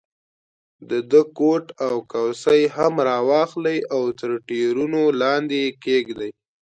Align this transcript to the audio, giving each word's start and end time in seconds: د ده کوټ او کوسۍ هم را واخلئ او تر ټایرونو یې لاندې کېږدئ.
د 0.89 0.91
ده 1.11 1.21
کوټ 1.37 1.65
او 1.85 1.95
کوسۍ 2.11 2.61
هم 2.75 2.93
را 3.07 3.17
واخلئ 3.29 3.79
او 3.93 4.01
تر 4.19 4.31
ټایرونو 4.47 5.01
یې 5.07 5.15
لاندې 5.21 5.61
کېږدئ. 5.83 6.31